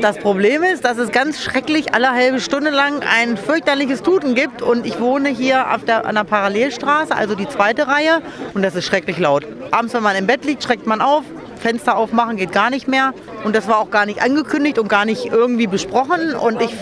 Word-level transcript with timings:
Das 0.00 0.18
Problem 0.18 0.62
ist, 0.62 0.84
dass 0.84 0.98
es 0.98 1.10
ganz 1.10 1.42
schrecklich 1.42 1.94
alle 1.94 2.10
halbe 2.10 2.40
Stunde 2.40 2.70
lang 2.70 3.00
ein 3.02 3.36
fürchterliches 3.36 4.02
Tuten 4.02 4.34
gibt 4.34 4.60
und 4.60 4.84
ich 4.84 5.00
wohne 5.00 5.30
hier 5.30 5.74
auf 5.74 5.84
der, 5.84 6.04
an 6.04 6.16
der 6.16 6.24
Parallelstraße, 6.24 7.14
also 7.14 7.34
die 7.34 7.48
zweite 7.48 7.88
Reihe 7.88 8.20
und 8.54 8.62
das 8.62 8.74
ist 8.74 8.84
schrecklich 8.84 9.18
laut. 9.18 9.46
Abends, 9.70 9.94
wenn 9.94 10.02
man 10.02 10.14
im 10.16 10.26
Bett 10.26 10.44
liegt, 10.44 10.62
schreckt 10.62 10.86
man 10.86 11.00
auf, 11.00 11.24
Fenster 11.56 11.96
aufmachen 11.96 12.36
geht 12.36 12.52
gar 12.52 12.70
nicht 12.70 12.88
mehr. 12.88 13.14
Und 13.46 13.54
das 13.54 13.68
war 13.68 13.78
auch 13.78 13.92
gar 13.92 14.06
nicht 14.06 14.20
angekündigt 14.20 14.76
und 14.76 14.88
gar 14.88 15.04
nicht 15.04 15.26
irgendwie 15.26 15.68
besprochen. 15.68 16.34
Und 16.34 16.60
ich 16.60 16.74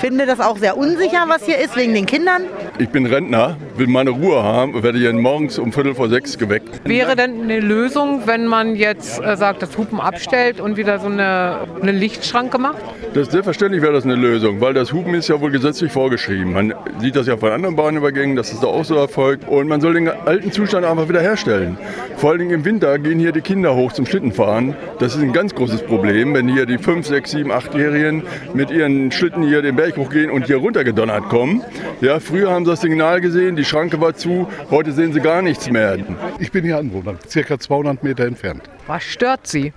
finde 0.00 0.24
das 0.24 0.40
auch 0.40 0.56
sehr 0.56 0.78
unsicher, 0.78 1.26
was 1.28 1.44
hier 1.44 1.58
ist, 1.58 1.76
wegen 1.76 1.92
den 1.92 2.06
Kindern. 2.06 2.44
Ich 2.78 2.88
bin 2.88 3.04
Rentner, 3.04 3.58
will 3.76 3.86
meine 3.86 4.08
Ruhe 4.08 4.42
haben 4.42 4.72
und 4.72 4.82
werde 4.82 4.96
hier 4.96 5.12
morgens 5.12 5.58
um 5.58 5.74
Viertel 5.74 5.94
vor 5.94 6.08
sechs 6.08 6.38
geweckt. 6.38 6.80
Wäre 6.84 7.14
denn 7.14 7.42
eine 7.42 7.60
Lösung, 7.60 8.22
wenn 8.24 8.46
man 8.46 8.74
jetzt 8.74 9.22
äh, 9.22 9.36
sagt, 9.36 9.60
das 9.60 9.76
Hupen 9.76 10.00
abstellt 10.00 10.62
und 10.62 10.78
wieder 10.78 10.98
so 10.98 11.08
eine, 11.08 11.58
eine 11.82 11.92
Lichtschranke 11.92 12.56
macht? 12.56 12.78
Das 13.12 13.30
selbstverständlich 13.30 13.82
wäre 13.82 13.92
das 13.92 14.04
eine 14.04 14.14
Lösung, 14.14 14.62
weil 14.62 14.72
das 14.72 14.94
Hupen 14.94 15.12
ist 15.12 15.28
ja 15.28 15.38
wohl 15.42 15.50
gesetzlich 15.50 15.92
vorgeschrieben. 15.92 16.54
Man 16.54 16.72
sieht 17.00 17.16
das 17.16 17.26
ja 17.26 17.36
von 17.36 17.52
anderen 17.52 17.76
Bahnübergängen, 17.76 18.34
dass 18.34 18.50
es 18.50 18.60
da 18.60 18.66
auch 18.66 18.84
so 18.86 18.96
erfolgt. 18.96 19.46
Und 19.46 19.68
man 19.68 19.82
soll 19.82 19.92
den 19.92 20.08
alten 20.08 20.52
Zustand 20.52 20.86
einfach 20.86 21.10
wieder 21.10 21.20
herstellen. 21.20 21.76
Vor 22.16 22.30
allem 22.30 22.50
im 22.50 22.64
Winter 22.64 22.98
gehen 22.98 23.18
hier 23.18 23.32
die 23.32 23.42
Kinder 23.42 23.74
hoch 23.74 23.92
zum 23.92 24.06
Schlittenfahren. 24.06 24.74
Das 25.00 25.14
ist 25.14 25.20
ein 25.20 25.34
ganz 25.34 25.54
großes 25.54 25.65
Problem, 25.82 26.34
wenn 26.34 26.48
hier 26.48 26.66
die 26.66 26.78
5, 26.78 27.06
6, 27.06 27.30
7, 27.30 27.52
8-Jährigen 27.52 28.22
mit 28.54 28.70
ihren 28.70 29.10
Schlitten 29.12 29.42
hier 29.42 29.62
den 29.62 29.76
Berg 29.76 29.96
hochgehen 29.96 30.30
und 30.30 30.46
hier 30.46 30.56
runtergedonnert 30.56 31.28
kommen. 31.28 31.62
Ja, 32.00 32.20
früher 32.20 32.50
haben 32.50 32.64
sie 32.64 32.70
das 32.72 32.80
Signal 32.80 33.20
gesehen, 33.20 33.56
die 33.56 33.64
Schranke 33.64 34.00
war 34.00 34.14
zu, 34.14 34.48
heute 34.70 34.92
sehen 34.92 35.12
sie 35.12 35.20
gar 35.20 35.42
nichts 35.42 35.70
mehr. 35.70 35.98
Ich 36.38 36.52
bin 36.52 36.64
hier 36.64 36.78
Anwohner, 36.78 37.14
circa 37.28 37.58
200 37.58 38.02
Meter 38.02 38.26
entfernt. 38.26 38.62
Was 38.86 39.04
stört 39.04 39.46
Sie? 39.46 39.72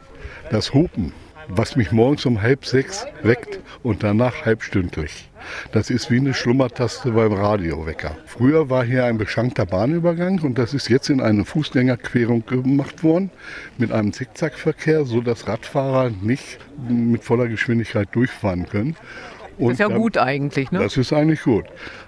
Das 0.52 0.73
Hupen, 0.73 1.13
was 1.49 1.76
mich 1.76 1.91
morgens 1.91 2.26
um 2.26 2.41
halb 2.41 2.66
sechs 2.66 3.05
weckt 3.23 3.59
und 3.84 4.03
danach 4.03 4.45
halbstündlich. 4.45 5.30
Das 5.72 5.89
ist 5.89 6.12
wie 6.12 6.17
eine 6.17 6.33
Schlummertaste 6.33 7.11
beim 7.11 7.33
Radiowecker. 7.33 8.17
Früher 8.25 8.69
war 8.69 8.86
hier 8.86 9.06
ein 9.06 9.17
beschankter 9.17 9.66
Bahnübergang 9.66 10.41
und 10.41 10.58
das 10.58 10.73
ist 10.73 10.89
jetzt 10.89 11.09
in 11.09 11.22
eine 11.22 11.45
Fußgängerquerung 11.45 12.45
gemacht 12.45 13.03
worden 13.03 13.31
mit 13.78 13.91
einem 13.91 14.14
Zickzackverkehr, 14.14 15.06
sodass 15.06 15.47
Radfahrer 15.47 16.11
nicht 16.22 16.59
mit 16.88 17.23
voller 17.23 17.47
Geschwindigkeit 17.47 18.09
durchfahren 18.11 18.67
können. 18.67 18.95
Und 19.58 19.72
das 19.72 19.73
ist 19.73 19.89
ja 19.89 19.97
gut 19.97 20.17
eigentlich, 20.17 20.72
ne? 20.72 20.80
Das 20.80 20.95
ist 20.95 21.11
eigentlich 21.11 21.41
gut. 21.41 21.66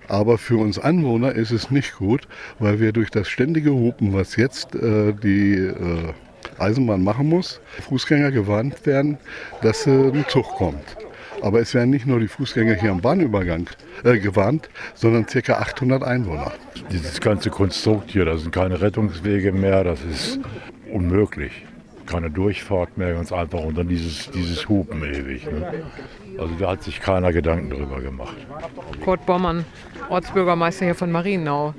Aber 0.07 0.37
für 0.37 0.57
uns 0.57 0.79
Anwohner 0.79 1.33
ist 1.33 1.51
es 1.51 1.69
nicht 1.69 1.97
gut, 1.97 2.27
weil 2.59 2.79
wir 2.79 2.93
durch 2.93 3.09
das 3.09 3.27
ständige 3.27 3.71
Hupen, 3.71 4.13
was 4.13 4.37
jetzt 4.37 4.73
äh, 4.75 5.13
die 5.13 5.55
äh, 5.55 6.13
Eisenbahn 6.61 7.03
machen 7.03 7.27
muss, 7.27 7.61
Fußgänger 7.89 8.31
gewarnt 8.31 8.85
werden, 8.85 9.17
dass 9.61 9.87
äh, 9.87 9.91
ein 9.91 10.25
Zug 10.27 10.47
kommt. 10.55 10.97
Aber 11.41 11.59
es 11.59 11.73
werden 11.73 11.89
nicht 11.89 12.05
nur 12.05 12.19
die 12.19 12.27
Fußgänger 12.27 12.75
hier 12.75 12.91
am 12.91 13.01
Bahnübergang 13.01 13.67
äh, 14.03 14.19
gewarnt, 14.19 14.69
sondern 14.93 15.25
ca. 15.25 15.53
800 15.53 16.03
Einwohner. 16.03 16.51
Dieses 16.91 17.19
ganze 17.19 17.49
Konstrukt 17.49 18.11
hier, 18.11 18.25
da 18.25 18.37
sind 18.37 18.51
keine 18.51 18.79
Rettungswege 18.79 19.51
mehr, 19.51 19.83
das 19.83 20.03
ist 20.03 20.39
unmöglich. 20.91 21.65
Keine 22.05 22.29
Durchfahrt 22.29 22.97
mehr, 22.97 23.13
ganz 23.13 23.31
einfach. 23.31 23.61
Und 23.61 23.77
dann 23.77 23.87
dieses, 23.87 24.29
dieses 24.31 24.67
Hupen 24.67 25.03
ewig. 25.03 25.45
Ne? 25.45 25.83
Also 26.37 26.53
da 26.59 26.71
hat 26.71 26.83
sich 26.83 26.99
keiner 26.99 27.31
Gedanken 27.31 27.69
darüber 27.69 28.01
gemacht. 28.01 28.35
Kurt 29.03 29.25
Bormann, 29.25 29.65
Ortsbürgermeister 30.09 30.85
hier 30.85 30.95
von 30.95 31.11
Marienau. 31.11 31.73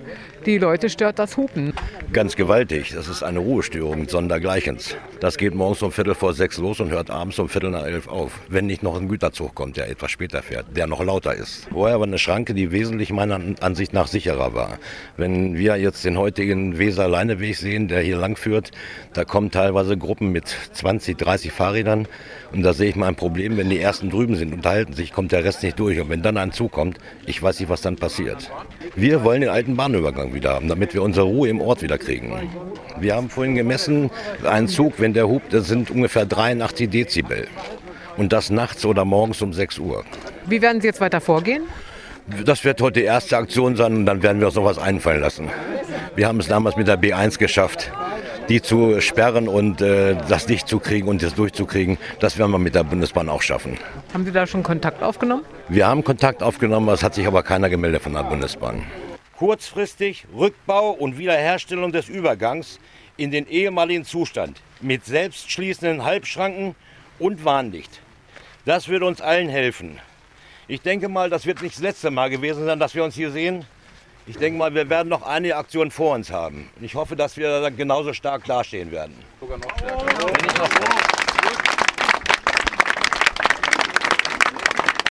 Die 0.46 0.58
Leute 0.58 0.90
stört 0.90 1.20
das 1.20 1.36
Hupen. 1.36 1.72
Ganz 2.12 2.34
gewaltig. 2.34 2.92
Das 2.94 3.06
ist 3.06 3.22
eine 3.22 3.38
Ruhestörung 3.38 4.08
sondergleichens. 4.08 4.96
Das 5.20 5.38
geht 5.38 5.54
morgens 5.54 5.82
um 5.82 5.92
Viertel 5.92 6.16
vor 6.16 6.34
sechs 6.34 6.58
los 6.58 6.80
und 6.80 6.90
hört 6.90 7.10
abends 7.10 7.38
um 7.38 7.48
Viertel 7.48 7.70
nach 7.70 7.84
elf 7.84 8.08
auf. 8.08 8.40
Wenn 8.48 8.66
nicht 8.66 8.82
noch 8.82 9.00
ein 9.00 9.08
Güterzug 9.08 9.54
kommt, 9.54 9.76
der 9.76 9.88
etwas 9.88 10.10
später 10.10 10.42
fährt, 10.42 10.76
der 10.76 10.88
noch 10.88 11.02
lauter 11.04 11.32
ist. 11.32 11.68
Vorher 11.70 12.00
war 12.00 12.08
eine 12.08 12.18
Schranke, 12.18 12.54
die 12.54 12.72
wesentlich 12.72 13.12
meiner 13.12 13.40
Ansicht 13.60 13.92
nach 13.92 14.08
sicherer 14.08 14.52
war. 14.52 14.78
Wenn 15.16 15.56
wir 15.56 15.76
jetzt 15.76 16.04
den 16.04 16.18
heutigen 16.18 16.76
Weser-Leineweg 16.76 17.56
sehen, 17.56 17.86
der 17.86 18.00
hier 18.00 18.16
lang 18.16 18.36
führt, 18.36 18.72
da 19.12 19.24
kommen 19.24 19.52
teilweise 19.52 19.96
Gruppen 19.96 20.32
mit 20.32 20.48
20, 20.72 21.16
30 21.18 21.52
Fahrrädern. 21.52 22.08
Und 22.52 22.62
da 22.62 22.72
sehe 22.72 22.90
ich 22.90 22.96
mal 22.96 23.06
ein 23.06 23.16
Problem, 23.16 23.56
wenn 23.56 23.70
die 23.70 23.78
ersten 23.78 24.10
drüben 24.10 24.34
sind, 24.34 24.52
unterhalten 24.52 24.92
sich, 24.92 25.12
kommt 25.12 25.30
der 25.30 25.44
Rest 25.44 25.62
nicht 25.62 25.78
durch. 25.78 26.00
Und 26.00 26.10
wenn 26.10 26.22
dann 26.22 26.36
ein 26.36 26.52
Zug 26.52 26.72
kommt, 26.72 26.98
ich 27.26 27.40
weiß 27.40 27.60
nicht, 27.60 27.68
was 27.68 27.80
dann 27.80 27.96
passiert. 27.96 28.50
Wir 28.96 29.22
wollen 29.22 29.40
den 29.40 29.50
alten 29.50 29.76
Bahnübergang 29.76 30.31
wieder 30.34 30.54
haben, 30.54 30.68
damit 30.68 30.94
wir 30.94 31.02
unsere 31.02 31.26
Ruhe 31.26 31.48
im 31.48 31.60
Ort 31.60 31.82
wieder 31.82 31.98
kriegen. 31.98 32.32
Wir 32.98 33.14
haben 33.14 33.28
vorhin 33.28 33.54
gemessen, 33.54 34.10
ein 34.44 34.68
Zug, 34.68 34.94
wenn 34.98 35.12
der 35.12 35.28
hupt, 35.28 35.52
das 35.52 35.68
sind 35.68 35.90
ungefähr 35.90 36.26
83 36.26 36.88
Dezibel. 36.88 37.48
Und 38.16 38.32
das 38.32 38.50
nachts 38.50 38.84
oder 38.84 39.04
morgens 39.04 39.40
um 39.40 39.52
6 39.52 39.78
Uhr. 39.78 40.04
Wie 40.46 40.60
werden 40.60 40.80
Sie 40.80 40.86
jetzt 40.86 41.00
weiter 41.00 41.20
vorgehen? 41.20 41.62
Das 42.44 42.64
wird 42.64 42.80
heute 42.80 43.00
die 43.00 43.06
erste 43.06 43.36
Aktion 43.36 43.74
sein 43.74 43.96
und 43.96 44.06
dann 44.06 44.22
werden 44.22 44.40
wir 44.40 44.46
uns 44.46 44.56
noch 44.56 44.64
was 44.64 44.78
einfallen 44.78 45.20
lassen. 45.20 45.48
Wir 46.14 46.28
haben 46.28 46.38
es 46.40 46.46
damals 46.46 46.76
mit 46.76 46.88
der 46.88 47.00
B1 47.00 47.38
geschafft 47.38 47.90
die 48.48 48.60
zu 48.60 49.00
sperren 49.00 49.48
und 49.48 49.80
äh, 49.80 50.16
das 50.28 50.46
dicht 50.46 50.68
zu 50.68 50.78
kriegen 50.78 51.08
und 51.08 51.22
das 51.22 51.34
durchzukriegen, 51.34 51.98
das 52.20 52.38
werden 52.38 52.50
wir 52.50 52.58
mit 52.58 52.74
der 52.74 52.84
Bundesbahn 52.84 53.28
auch 53.28 53.42
schaffen. 53.42 53.78
Haben 54.12 54.24
Sie 54.24 54.32
da 54.32 54.46
schon 54.46 54.62
Kontakt 54.62 55.02
aufgenommen? 55.02 55.44
Wir 55.68 55.86
haben 55.86 56.04
Kontakt 56.04 56.42
aufgenommen, 56.42 56.88
es 56.90 57.02
hat 57.02 57.14
sich 57.14 57.26
aber 57.26 57.42
keiner 57.42 57.70
gemeldet 57.70 58.02
von 58.02 58.12
der 58.12 58.24
Bundesbahn. 58.24 58.84
Kurzfristig 59.36 60.26
Rückbau 60.36 60.90
und 60.90 61.18
Wiederherstellung 61.18 61.92
des 61.92 62.08
Übergangs 62.08 62.78
in 63.16 63.30
den 63.30 63.46
ehemaligen 63.48 64.04
Zustand 64.04 64.60
mit 64.80 65.04
selbstschließenden 65.04 66.04
Halbschranken 66.04 66.74
und 67.18 67.44
Warnlicht. 67.44 68.00
Das 68.64 68.88
würde 68.88 69.06
uns 69.06 69.20
allen 69.20 69.48
helfen. 69.48 69.98
Ich 70.68 70.80
denke 70.80 71.08
mal, 71.08 71.28
das 71.28 71.46
wird 71.46 71.62
nicht 71.62 71.74
das 71.74 71.82
letzte 71.82 72.10
Mal 72.10 72.30
gewesen 72.30 72.64
sein, 72.64 72.78
dass 72.78 72.94
wir 72.94 73.04
uns 73.04 73.14
hier 73.14 73.30
sehen. 73.30 73.64
Ich 74.26 74.36
denke 74.36 74.58
mal, 74.58 74.72
wir 74.72 74.88
werden 74.88 75.08
noch 75.08 75.22
einige 75.22 75.56
Aktionen 75.56 75.90
vor 75.90 76.14
uns 76.14 76.30
haben. 76.30 76.70
Ich 76.80 76.94
hoffe, 76.94 77.16
dass 77.16 77.36
wir 77.36 77.60
dann 77.60 77.76
genauso 77.76 78.12
stark 78.12 78.44
dastehen 78.44 78.92
werden. 78.92 79.14
Sogar 79.40 79.58
noch 79.58 79.76
stärker. 79.76 80.22